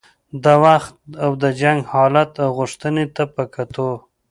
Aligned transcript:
د 0.43 0.45
وخت 0.63 0.93
او 1.23 1.31
د 1.43 1.43
جنګ 1.61 1.79
حالت 1.93 2.31
او 2.43 2.49
غوښتنې 2.59 3.05
ته 3.15 3.23
په 3.35 3.43
کتو. 3.53 3.91